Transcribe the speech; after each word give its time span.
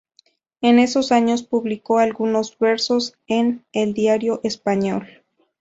En 0.61 0.79
esos 0.79 1.11
años 1.11 1.43
publicó 1.43 1.99
algunos 1.99 2.57
versos 2.57 3.13
en 3.27 3.63
"El 3.71 3.93
Diario 3.93 4.41
Español". 4.43 5.07